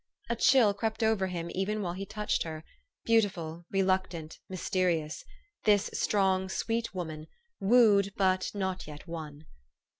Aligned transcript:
A 0.31 0.35
chill 0.35 0.73
crept 0.73 1.03
over 1.03 1.27
him 1.27 1.51
even 1.53 1.83
while 1.83 1.93
he 1.93 2.07
touched 2.07 2.41
her 2.41 2.63
beautiful, 3.05 3.67
reluctant, 3.69 4.39
nrysterious 4.49 5.23
this 5.65 5.91
strong, 5.93 6.49
sweet 6.49 6.95
woman, 6.95 7.27
wooed, 7.59 8.11
but 8.17 8.49
not 8.55 8.87
yet 8.87 9.05
won. 9.07 9.45